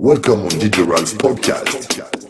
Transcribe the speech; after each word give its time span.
Welcome 0.00 0.42
on 0.42 0.50
Ralph 0.84 1.14
Podcast. 1.14 2.27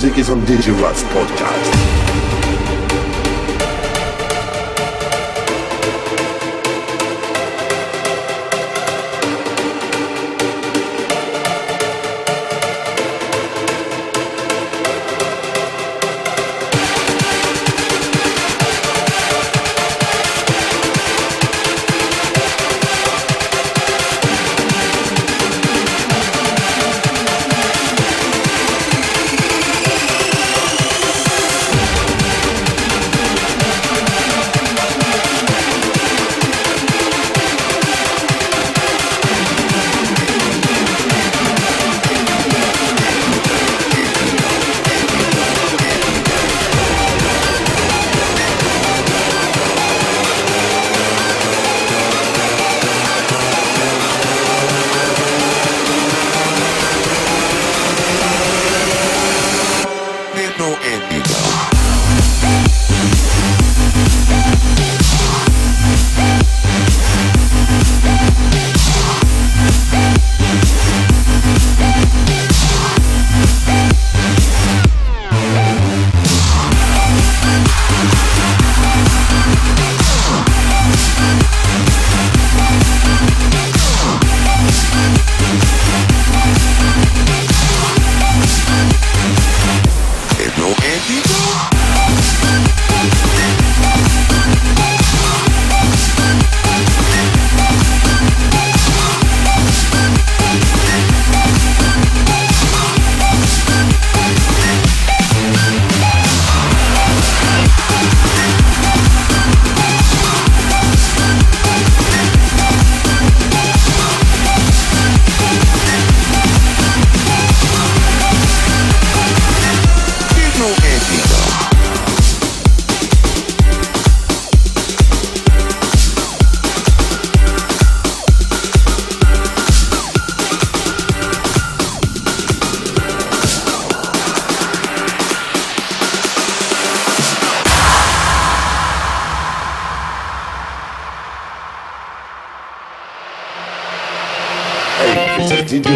Music 0.00 0.16
is 0.16 0.30
on 0.30 0.38
Ralph's 0.80 1.02
podcast. 1.02 1.47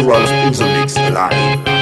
Ralph 0.05 0.29
in 0.29 0.51
the 0.51 0.65
mix 0.65 0.97
live. 0.97 1.72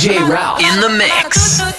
DJ 0.00 0.26
Ralph 0.26 0.62
in 0.62 0.80
the 0.80 0.88
mix. 0.88 1.69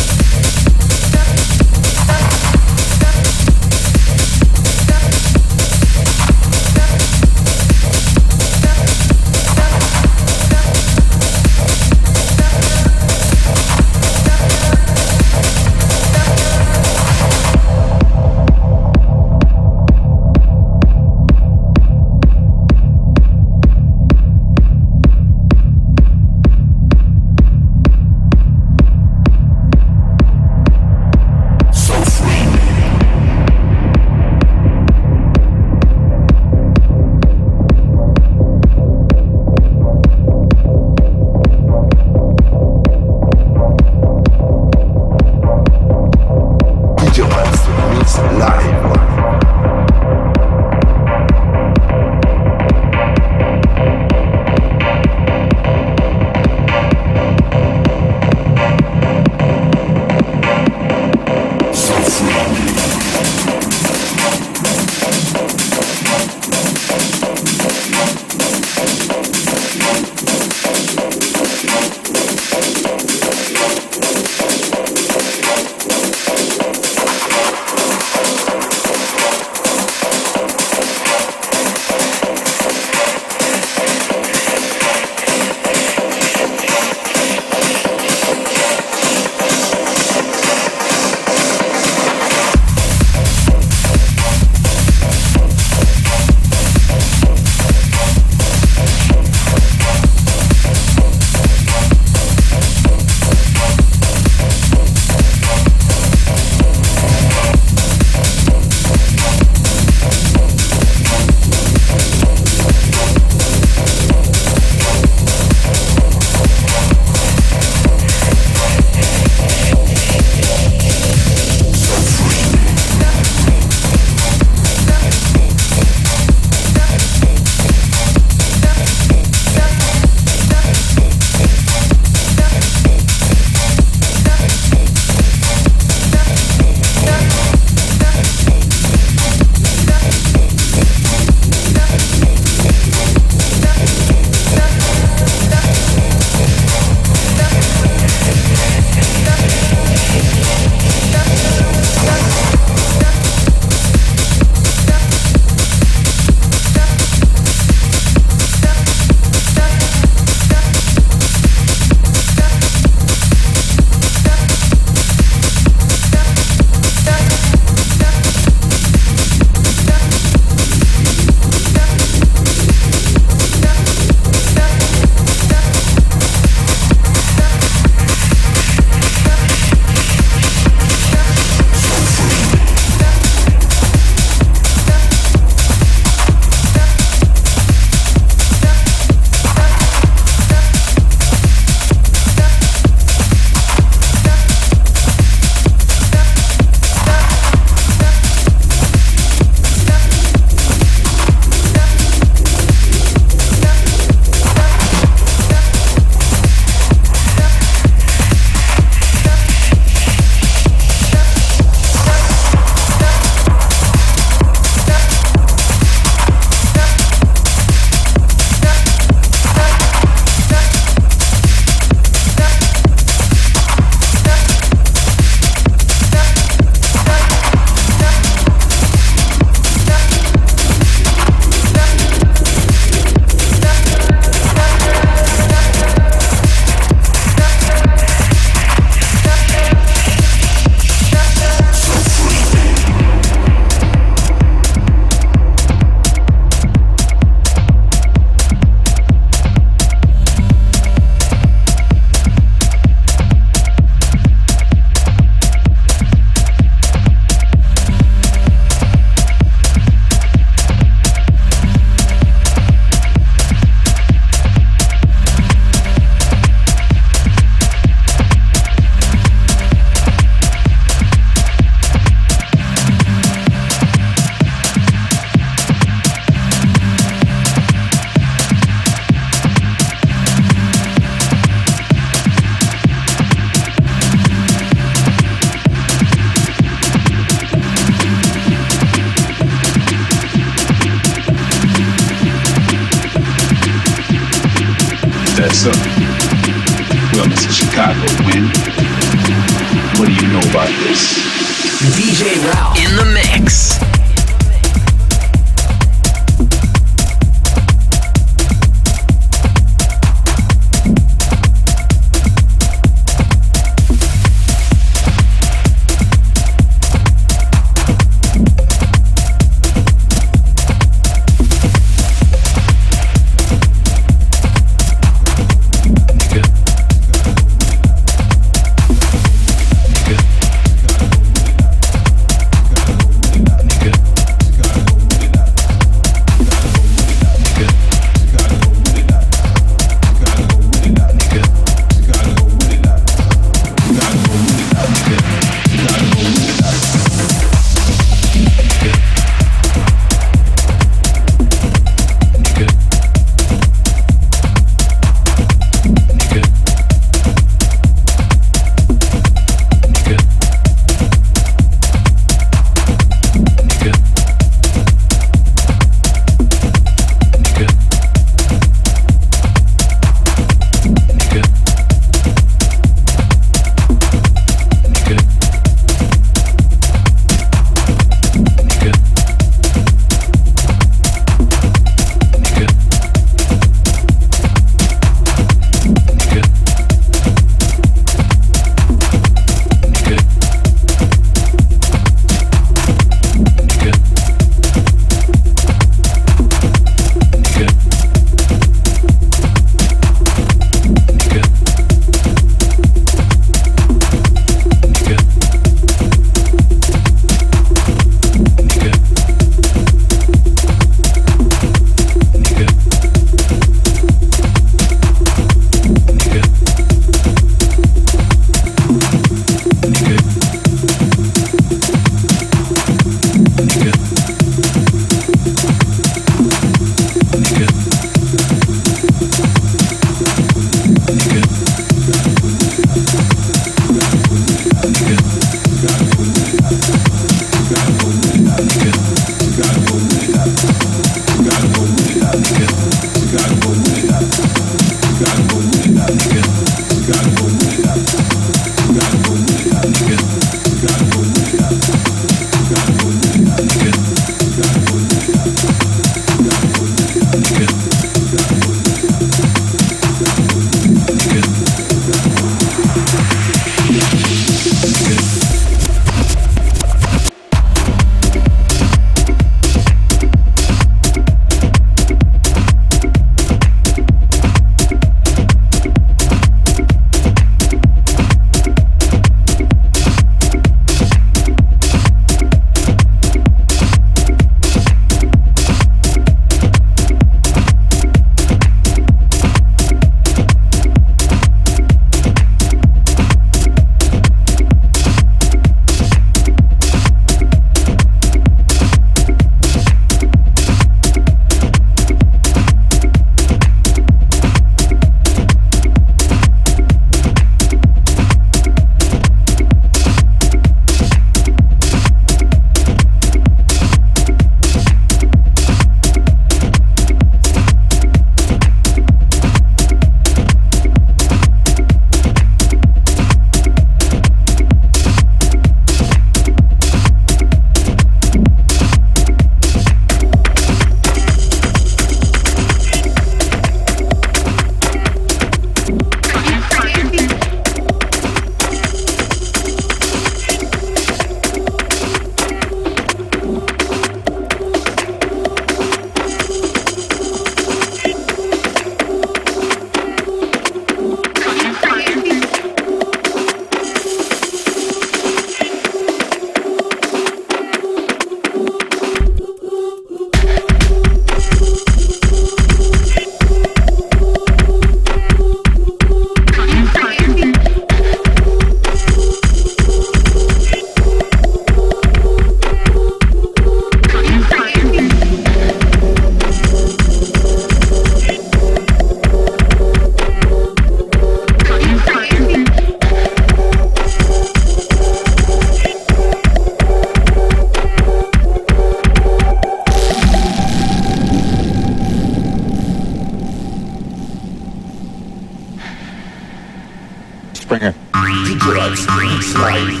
Life, 598.92 599.54
life, 599.54 600.00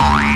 life. 0.00 0.31